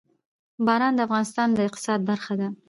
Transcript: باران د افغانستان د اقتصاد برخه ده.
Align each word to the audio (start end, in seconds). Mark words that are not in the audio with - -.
باران 0.65 0.93
د 0.95 0.99
افغانستان 1.07 1.47
د 1.53 1.57
اقتصاد 1.67 1.99
برخه 2.09 2.33
ده. 2.39 2.47